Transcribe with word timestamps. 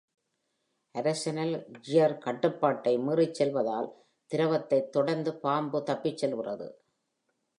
Arsenal 0.95 1.51
Gear 1.87 2.17
கட்டுப்பாட்டை 2.17 2.97
மீறிச் 2.97 3.33
செல்வதால், 3.33 3.89
திரவத்தைத் 4.33 4.89
தொடர்ந்து 4.89 5.35
பாம்பு 5.35 5.79
தப்பிச்செல்கிறது. 5.79 6.71